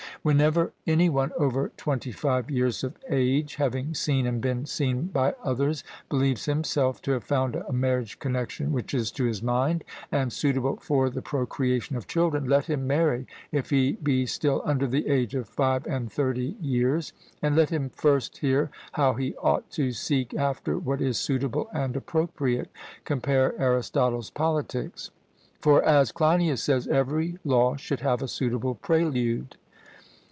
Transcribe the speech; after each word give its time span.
Whenever 0.23 0.71
any 0.85 1.09
one 1.09 1.31
over 1.35 1.71
twenty 1.77 2.11
five 2.11 2.51
years 2.51 2.83
of 2.83 2.95
age, 3.09 3.55
having 3.55 3.91
seen 3.95 4.27
and 4.27 4.39
been 4.39 4.67
seen 4.67 5.07
by 5.07 5.33
others, 5.43 5.83
believes 6.09 6.45
himself 6.45 7.01
to 7.01 7.09
have 7.13 7.23
found 7.23 7.55
a 7.55 7.73
marriage 7.73 8.19
connexion 8.19 8.71
which 8.71 8.93
is 8.93 9.09
to 9.11 9.25
his 9.25 9.41
mind, 9.41 9.83
and 10.11 10.31
suitable 10.31 10.75
for 10.79 11.09
the 11.09 11.23
procreation 11.23 11.95
of 11.95 12.05
children, 12.05 12.45
let 12.45 12.65
him 12.67 12.85
marry 12.85 13.25
if 13.51 13.71
he 13.71 13.93
be 13.93 14.27
still 14.27 14.61
under 14.63 14.85
the 14.85 15.07
age 15.07 15.33
of 15.33 15.49
five 15.49 15.87
and 15.87 16.11
thirty 16.11 16.55
years; 16.61 17.13
but 17.41 17.53
let 17.53 17.71
him 17.71 17.89
first 17.89 18.37
hear 18.37 18.69
how 18.91 19.15
he 19.15 19.35
ought 19.37 19.67
to 19.71 19.91
seek 19.91 20.35
after 20.35 20.77
what 20.77 21.01
is 21.01 21.17
suitable 21.17 21.67
and 21.73 21.95
appropriate 21.97 22.69
(compare 23.05 23.55
Arist. 23.57 23.95
Pol.). 24.35 24.61
For, 25.59 25.83
as 25.83 26.11
Cleinias 26.11 26.61
says, 26.61 26.87
every 26.87 27.39
law 27.43 27.75
should 27.75 28.01
have 28.01 28.21
a 28.21 28.27
suitable 28.27 28.75
prelude. 28.75 29.57